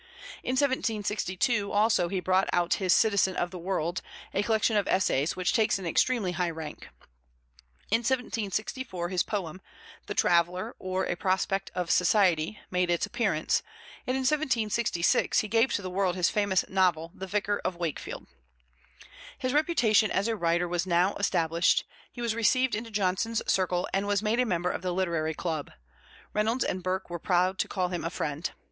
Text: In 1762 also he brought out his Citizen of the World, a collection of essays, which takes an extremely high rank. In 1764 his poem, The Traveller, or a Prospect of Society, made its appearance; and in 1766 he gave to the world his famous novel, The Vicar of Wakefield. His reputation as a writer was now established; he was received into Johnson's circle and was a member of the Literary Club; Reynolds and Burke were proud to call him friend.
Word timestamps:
In 0.41 0.53
1762 0.53 1.71
also 1.71 2.07
he 2.09 2.19
brought 2.19 2.49
out 2.51 2.73
his 2.81 2.91
Citizen 2.91 3.35
of 3.35 3.51
the 3.51 3.59
World, 3.59 4.01
a 4.33 4.41
collection 4.41 4.75
of 4.75 4.87
essays, 4.87 5.35
which 5.35 5.53
takes 5.53 5.77
an 5.77 5.85
extremely 5.85 6.31
high 6.31 6.49
rank. 6.49 6.87
In 7.91 7.99
1764 7.99 9.09
his 9.09 9.21
poem, 9.21 9.61
The 10.07 10.15
Traveller, 10.15 10.75
or 10.79 11.05
a 11.05 11.15
Prospect 11.15 11.69
of 11.75 11.91
Society, 11.91 12.59
made 12.71 12.89
its 12.89 13.05
appearance; 13.05 13.61
and 14.07 14.15
in 14.15 14.21
1766 14.21 15.41
he 15.41 15.47
gave 15.47 15.71
to 15.73 15.83
the 15.83 15.89
world 15.91 16.15
his 16.15 16.31
famous 16.31 16.65
novel, 16.67 17.11
The 17.13 17.27
Vicar 17.27 17.61
of 17.63 17.75
Wakefield. 17.75 18.25
His 19.37 19.53
reputation 19.53 20.09
as 20.09 20.27
a 20.27 20.35
writer 20.35 20.67
was 20.67 20.87
now 20.87 21.13
established; 21.19 21.83
he 22.11 22.23
was 22.23 22.33
received 22.33 22.73
into 22.73 22.89
Johnson's 22.89 23.43
circle 23.45 23.87
and 23.93 24.07
was 24.07 24.23
a 24.23 24.45
member 24.45 24.71
of 24.71 24.81
the 24.81 24.93
Literary 24.93 25.35
Club; 25.35 25.69
Reynolds 26.33 26.63
and 26.63 26.81
Burke 26.81 27.11
were 27.11 27.19
proud 27.19 27.59
to 27.59 27.67
call 27.67 27.89
him 27.89 28.01
friend. 28.09 28.49